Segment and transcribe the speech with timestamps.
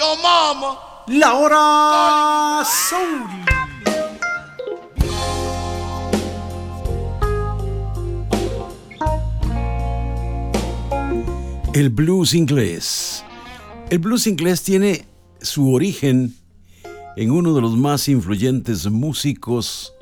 [0.00, 0.78] Your mama.
[1.08, 3.26] La hora soul.
[11.74, 13.22] El blues inglés.
[13.90, 15.04] El blues inglés tiene
[15.42, 16.34] su origen
[17.16, 19.92] en uno de los más influyentes músicos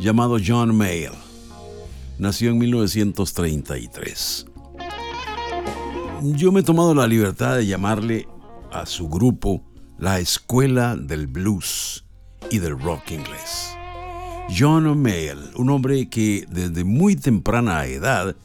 [0.00, 1.14] llamado John Mayall.
[2.18, 4.46] Nació en 1933.
[6.34, 8.26] Yo me he tomado la libertad de llamarle
[8.80, 9.64] a su grupo
[9.98, 12.04] la Escuela del Blues
[12.50, 13.70] y del Rock inglés.
[14.56, 18.36] John Mayall, un hombre que desde muy temprana edad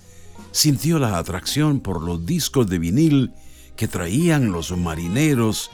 [0.51, 3.31] sintió la atracción por los discos de vinil
[3.75, 5.71] que traían los marineros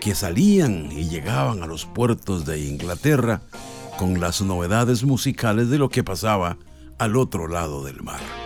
[0.00, 3.42] que salían y llegaban a los puertos de Inglaterra
[3.98, 6.58] con las novedades musicales de lo que pasaba
[6.98, 8.45] al otro lado del mar.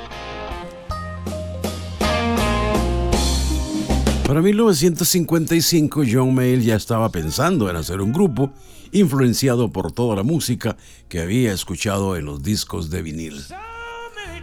[4.30, 8.52] Para 1955 John Mayall ya estaba pensando en hacer un grupo
[8.92, 10.76] influenciado por toda la música
[11.08, 13.42] que había escuchado en los discos de vinil.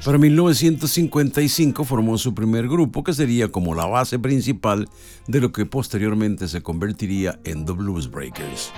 [0.04, 4.90] Para 1955 formó su primer grupo que sería como la base principal
[5.26, 8.74] de lo que posteriormente se convertiría en The Blues Breakers.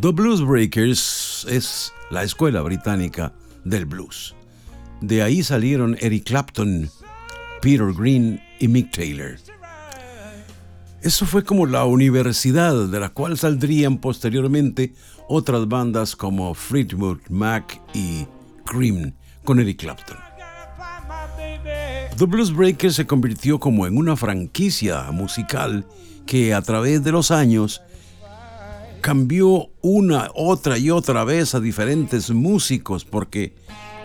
[0.00, 3.32] The Blues Breakers es la escuela británica
[3.64, 4.36] del blues.
[5.00, 6.88] De ahí salieron Eric Clapton,
[7.60, 9.36] Peter Green y Mick Taylor.
[11.02, 14.94] Eso fue como la universidad de la cual saldrían posteriormente
[15.28, 18.26] otras bandas como Fleetwood Mac y
[18.64, 20.16] Cream con Eric Clapton.
[22.16, 25.86] The Blues Breakers se convirtió como en una franquicia musical
[26.26, 27.80] que a través de los años
[29.00, 33.54] cambió una, otra y otra vez a diferentes músicos porque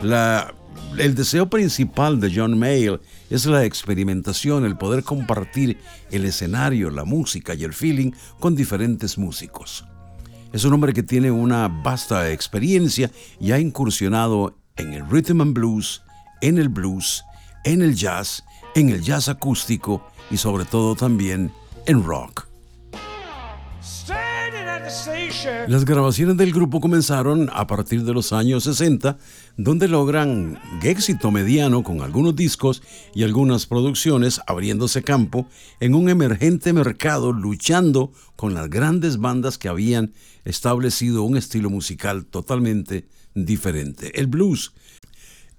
[0.01, 0.53] la,
[0.97, 5.77] el deseo principal de John Mayall es la experimentación, el poder compartir
[6.11, 9.85] el escenario, la música y el feeling con diferentes músicos.
[10.51, 15.53] Es un hombre que tiene una vasta experiencia y ha incursionado en el rhythm and
[15.53, 16.03] blues,
[16.41, 17.23] en el blues,
[17.63, 18.43] en el jazz,
[18.75, 21.51] en el jazz acústico y sobre todo también
[21.87, 22.52] en rock.
[25.67, 29.17] Las grabaciones del grupo comenzaron a partir de los años 60,
[29.57, 32.81] donde logran éxito mediano con algunos discos
[33.13, 35.47] y algunas producciones abriéndose campo
[35.79, 40.13] en un emergente mercado luchando con las grandes bandas que habían
[40.45, 44.19] establecido un estilo musical totalmente diferente.
[44.19, 44.73] El blues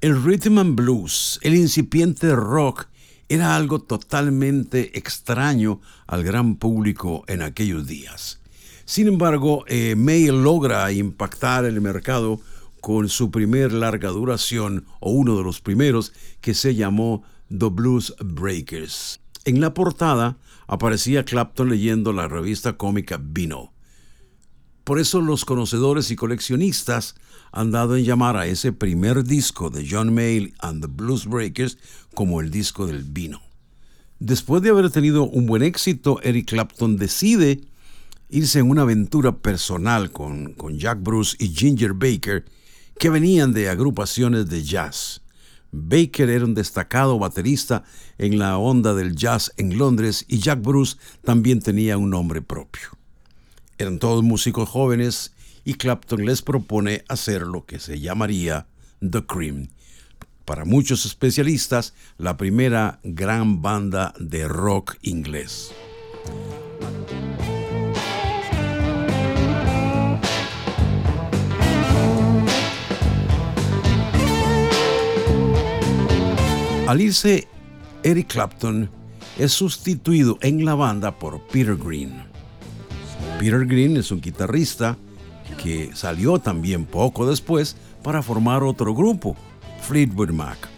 [0.05, 2.89] el rhythm and blues, el incipiente rock,
[3.31, 8.44] era algo totalmente extraño al gran público en aquellos días.
[8.85, 12.41] Sin embargo, eh, May logra impactar el mercado
[12.81, 16.13] con su primer larga duración, o uno de los primeros,
[16.43, 19.21] que se llamó The Blues Breakers.
[19.47, 20.37] En la portada
[20.67, 23.73] aparecía Clapton leyendo la revista cómica Vino.
[24.85, 27.15] Por eso los conocedores y coleccionistas
[27.53, 31.79] han dado en llamar a ese primer disco de John Mayall and the Blues Breakers
[32.15, 33.41] como el disco del vino.
[34.19, 37.63] Después de haber tenido un buen éxito, Eric Clapton decide
[38.35, 42.45] irse en una aventura personal con, con Jack Bruce y Ginger Baker,
[42.99, 45.23] que venían de agrupaciones de jazz.
[45.71, 47.85] Baker era un destacado baterista
[48.19, 52.89] en la onda del jazz en Londres y Jack Bruce también tenía un nombre propio.
[53.79, 55.33] Eran todos músicos jóvenes
[55.65, 58.67] y Clapton les propone hacer lo que se llamaría
[58.99, 59.69] The Cream.
[60.45, 65.73] Para muchos especialistas, la primera gran banda de rock inglés.
[76.87, 77.49] Al irse,
[78.03, 78.91] Eric Clapton
[79.39, 82.13] es sustituido en la banda por Peter Green.
[83.39, 84.99] Peter Green es un guitarrista
[85.63, 89.35] que salió también poco después para formar otro grupo,
[89.81, 90.69] Fleetwood Mac.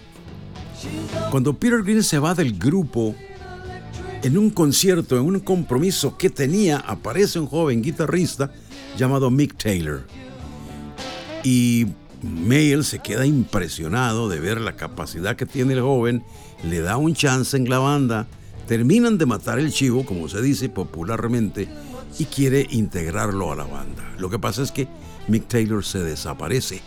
[1.32, 3.16] Cuando Peter Green se va del grupo,
[4.22, 8.52] en un concierto, en un compromiso que tenía, aparece un joven guitarrista
[8.96, 10.06] llamado Mick Taylor.
[11.42, 11.88] Y
[12.26, 16.24] Mayall se queda impresionado de ver la capacidad que tiene el joven,
[16.64, 18.26] le da un chance en la banda,
[18.66, 21.68] terminan de matar el chivo, como se dice popularmente,
[22.18, 24.14] y quiere integrarlo a la banda.
[24.18, 24.88] Lo que pasa es que
[25.28, 26.82] Mick Taylor se desaparece.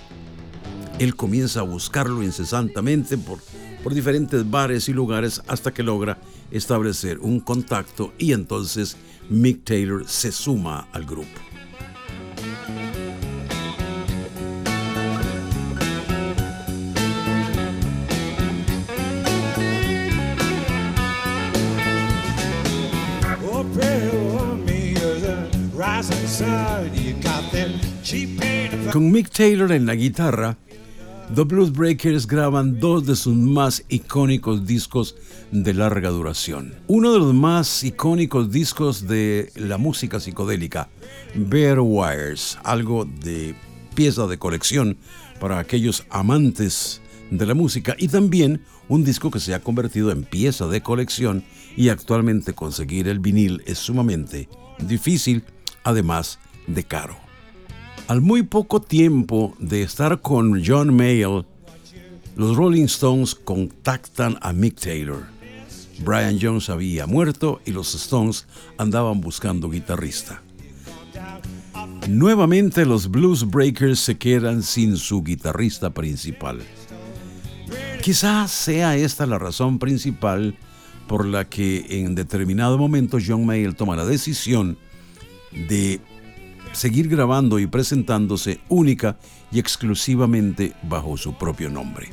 [1.00, 3.40] Él comienza a buscarlo incesantemente por,
[3.84, 6.20] por diferentes bares y lugares hasta que logra
[6.52, 8.98] establecer un contacto y entonces
[9.30, 11.49] Mick Taylor se suma al grupo.
[28.94, 30.58] Con Mick Taylor en la guitarra,
[31.36, 35.16] The Blues Breakers graban dos de sus más icónicos discos
[35.52, 36.74] de larga duración.
[36.88, 40.90] Uno de los más icónicos discos de la música psicodélica,
[41.36, 43.54] Bear Wires, algo de
[43.94, 44.98] pieza de colección
[45.42, 50.24] para aquellos amantes de la música y también un disco que se ha convertido en
[50.24, 51.44] pieza de colección
[51.76, 54.48] y actualmente conseguir el vinil es sumamente
[54.80, 55.44] difícil,
[55.90, 57.18] además de caro.
[58.08, 61.46] Al muy poco tiempo de estar con John Mayall,
[62.36, 65.26] los Rolling Stones contactan a Mick Taylor.
[66.04, 68.48] Brian Jones había muerto y los Stones
[68.78, 70.42] andaban buscando guitarrista.
[72.08, 76.60] Nuevamente los Blues Breakers se quedan sin su guitarrista principal.
[78.02, 80.56] Quizás sea esta la razón principal
[81.08, 84.78] por la que en determinado momento John Mayall toma la decisión
[85.52, 86.00] de
[86.74, 89.18] seguir grabando y presentándose única
[89.52, 92.10] y exclusivamente bajo su propio nombre,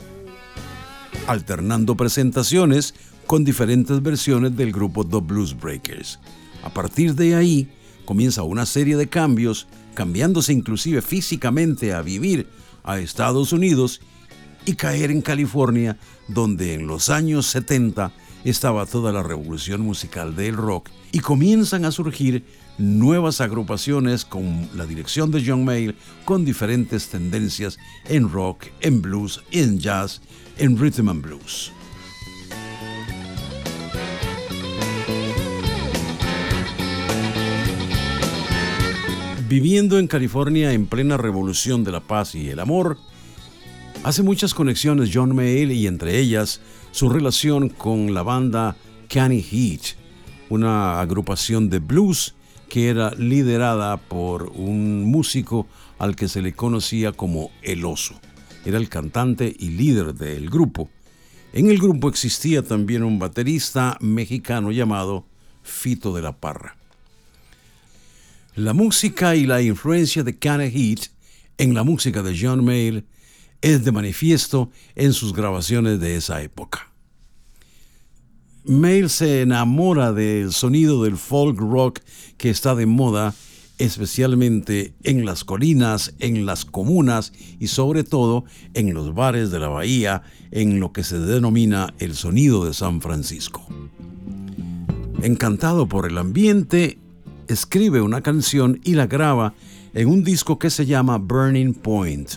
[1.27, 2.95] alternando presentaciones
[3.27, 6.19] con diferentes versiones del grupo The Blues Breakers.
[6.63, 7.69] A partir de ahí
[8.05, 12.49] comienza una serie de cambios, cambiándose inclusive físicamente a vivir
[12.85, 14.01] a Estados Unidos
[14.65, 15.99] y caer en California,
[16.29, 18.13] donde en los años 70
[18.45, 22.45] estaba toda la revolución musical del rock y comienzan a surgir
[22.79, 27.79] nuevas agrupaciones con la dirección de John Mayall con diferentes tendencias
[28.09, 30.21] en rock, en blues, en jazz,
[30.59, 31.73] en rhythm and blues.
[39.49, 42.99] Viviendo en California en plena revolución de la paz y el amor,
[44.03, 48.77] hace muchas conexiones John Mayall y entre ellas su relación con la banda
[49.09, 49.97] Canny Heat,
[50.49, 52.35] una agrupación de blues
[52.69, 55.67] que era liderada por un músico
[55.99, 58.21] al que se le conocía como El Oso.
[58.65, 60.91] Era el cantante y líder del grupo.
[61.53, 65.27] En el grupo existía también un baterista mexicano llamado
[65.63, 66.77] Fito de la Parra.
[68.57, 71.11] La música y la influencia de Canny Heat
[71.59, 73.05] en la música de John Mayall
[73.63, 76.91] es de manifiesto en sus grabaciones de esa época.
[78.69, 82.01] Mail se enamora del sonido del folk rock
[82.37, 83.33] que está de moda,
[83.79, 89.69] especialmente en las colinas, en las comunas y sobre todo en los bares de la
[89.69, 93.65] bahía, en lo que se denomina el sonido de San Francisco.
[95.23, 96.99] Encantado por el ambiente,
[97.47, 99.55] escribe una canción y la graba
[99.95, 102.31] en un disco que se llama Burning Point,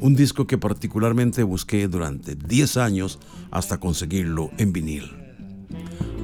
[0.00, 3.18] un disco que particularmente busqué durante 10 años
[3.50, 5.21] hasta conseguirlo en vinil.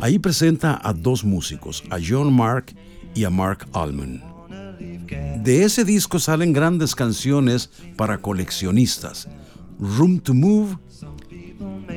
[0.00, 2.74] Ahí presenta a dos músicos, a John Mark
[3.14, 4.22] y a Mark Allman.
[5.42, 9.28] De ese disco salen grandes canciones para coleccionistas,
[9.80, 10.78] Room to Move,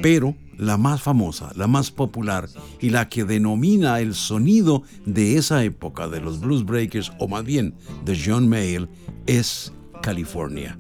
[0.01, 2.50] pero la más famosa, la más popular
[2.80, 7.44] y la que denomina el sonido de esa época de los Blues Breakers, o más
[7.44, 8.89] bien de John Mayall,
[9.27, 10.80] es California.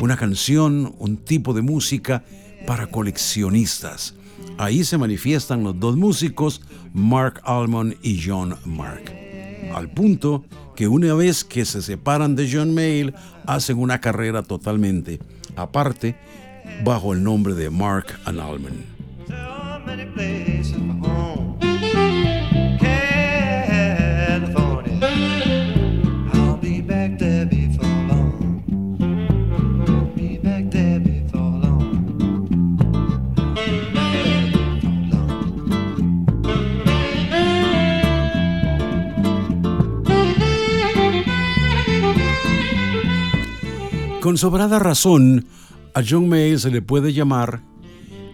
[0.00, 2.24] Una canción, un tipo de música
[2.66, 4.14] para coleccionistas.
[4.58, 6.62] Ahí se manifiestan los dos músicos,
[6.94, 9.12] Mark Almond y John Mark.
[9.74, 10.44] Al punto
[10.74, 13.14] que una vez que se separan de John Mayall,
[13.46, 15.20] hacen una carrera totalmente
[15.56, 16.16] aparte
[16.84, 18.84] bajo el nombre de Mark and Almond.
[44.36, 45.46] Con sobrada razón,
[45.94, 47.62] a John Mayall se le puede llamar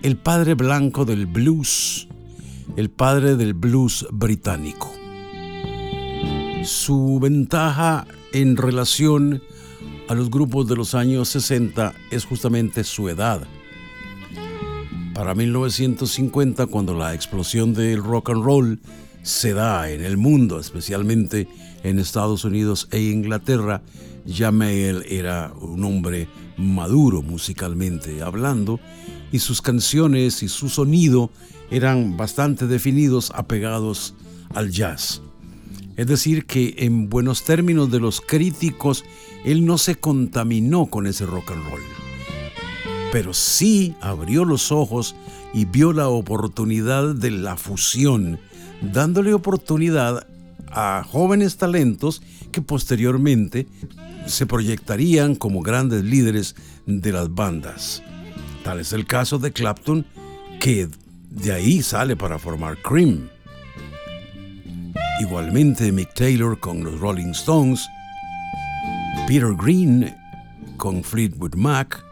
[0.02, 2.08] el padre blanco del blues,
[2.74, 4.92] el padre del blues británico.
[6.64, 9.44] Su ventaja en relación
[10.08, 13.46] a los grupos de los años 60 es justamente su edad.
[15.14, 18.80] Para 1950, cuando la explosión del rock and roll
[19.22, 21.46] se da en el mundo, especialmente
[21.84, 23.82] en Estados Unidos e Inglaterra,
[24.24, 28.80] ya Mayall era un hombre maduro musicalmente hablando
[29.32, 31.30] y sus canciones y su sonido
[31.70, 34.14] eran bastante definidos, apegados
[34.54, 35.22] al jazz.
[35.96, 39.04] Es decir, que en buenos términos de los críticos,
[39.44, 41.80] él no se contaminó con ese rock and roll,
[43.10, 45.14] pero sí abrió los ojos
[45.52, 48.38] y vio la oportunidad de la fusión,
[48.80, 50.26] dándole oportunidad
[50.70, 53.66] a jóvenes talentos que posteriormente
[54.26, 56.54] se proyectarían como grandes líderes
[56.86, 58.02] de las bandas.
[58.64, 60.06] Tal es el caso de Clapton,
[60.60, 60.88] que
[61.30, 63.28] de ahí sale para formar Cream.
[65.20, 67.86] Igualmente Mick Taylor con los Rolling Stones,
[69.26, 70.14] Peter Green
[70.76, 72.04] con Fleetwood Mac,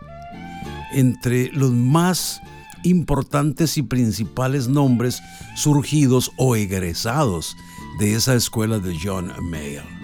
[0.92, 2.40] entre los más
[2.82, 5.22] importantes y principales nombres
[5.54, 7.56] surgidos o egresados
[7.98, 9.99] de esa escuela de John Mayer.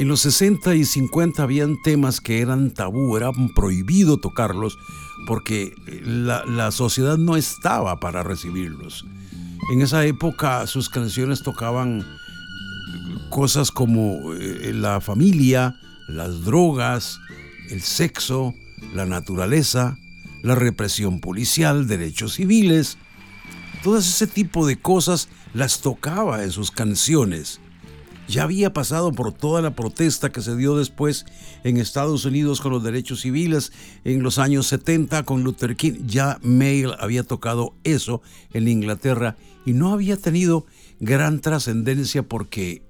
[0.00, 4.76] En los 60 y 50 habían temas que eran tabú, eran prohibido tocarlos
[5.26, 5.72] porque
[6.04, 9.06] la, la sociedad no estaba para recibirlos.
[9.70, 12.04] En esa época sus canciones tocaban
[13.30, 15.76] cosas como eh, la familia,
[16.08, 17.20] las drogas,
[17.70, 18.54] el sexo,
[18.94, 19.96] la naturaleza,
[20.42, 22.98] la represión policial, derechos civiles.
[23.82, 27.60] Todo ese tipo de cosas las tocaba en sus canciones.
[28.26, 31.26] Ya había pasado por toda la protesta que se dio después
[31.62, 33.72] en Estados Unidos con los derechos civiles
[34.04, 36.06] en los años 70 con Luther King.
[36.06, 40.66] Ya Mail había tocado eso en Inglaterra y no había tenido
[41.00, 42.82] gran trascendencia porque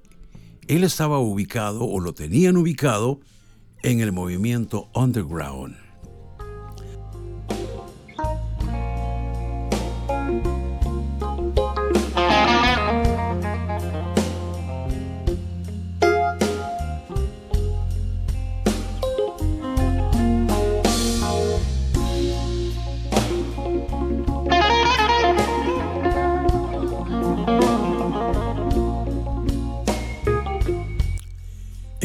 [0.67, 3.19] él estaba ubicado o lo tenían ubicado
[3.83, 5.75] en el movimiento underground.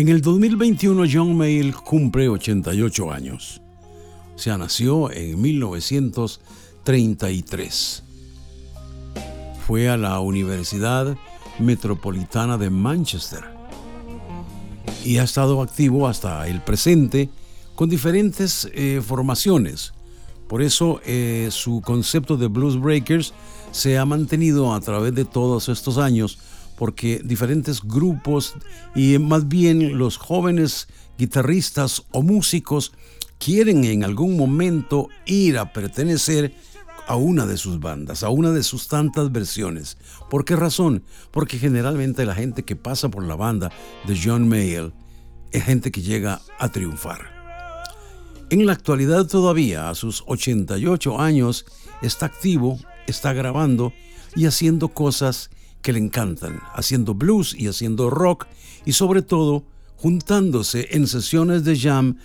[0.00, 3.60] En el 2021 John Mayall cumple 88 años.
[4.34, 8.02] O sea, nació en 1933.
[9.66, 11.18] Fue a la Universidad
[11.58, 13.44] Metropolitana de Manchester
[15.04, 17.28] y ha estado activo hasta el presente
[17.74, 19.92] con diferentes eh, formaciones.
[20.48, 23.34] Por eso eh, su concepto de Blues Breakers
[23.70, 26.38] se ha mantenido a través de todos estos años
[26.80, 28.54] porque diferentes grupos
[28.94, 32.94] y más bien los jóvenes guitarristas o músicos
[33.38, 36.54] quieren en algún momento ir a pertenecer
[37.06, 39.98] a una de sus bandas, a una de sus tantas versiones.
[40.30, 41.04] ¿Por qué razón?
[41.30, 43.70] Porque generalmente la gente que pasa por la banda
[44.06, 44.94] de John Mayall
[45.52, 47.28] es gente que llega a triunfar.
[48.48, 51.66] En la actualidad todavía, a sus 88 años,
[52.00, 53.92] está activo, está grabando
[54.34, 55.50] y haciendo cosas
[55.82, 58.46] que le encantan, haciendo blues y haciendo rock
[58.84, 59.64] y sobre todo
[59.96, 62.16] juntándose en sesiones de jam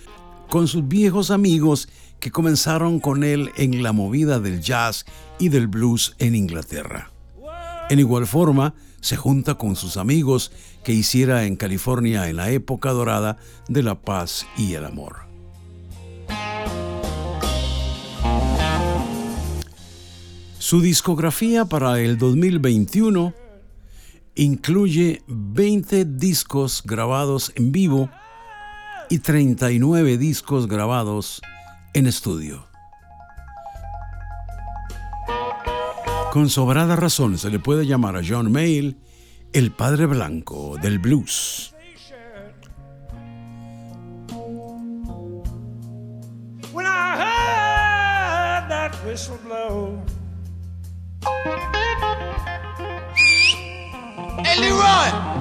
[0.48, 1.88] con sus viejos amigos
[2.20, 5.04] que comenzaron con él en la movida del jazz
[5.38, 7.10] y del blues en Inglaterra.
[7.90, 10.50] En igual forma, se junta con sus amigos
[10.82, 13.36] que hiciera en California en la época dorada
[13.68, 15.26] de la paz y el amor.
[20.58, 23.45] Su discografía para el 2021
[24.36, 28.10] incluye 20 discos grabados en vivo
[29.08, 31.40] y 39 discos grabados
[31.94, 32.66] en estudio.
[36.32, 38.98] Con sobrada razón se le puede llamar a John Mayall
[39.54, 41.72] el padre blanco del blues.